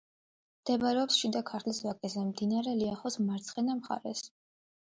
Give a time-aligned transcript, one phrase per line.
[0.61, 4.27] მდებარეობს შიდა ქართლის ვაკეზე, მდინარე ლიახვის მარცხენა მხარეს.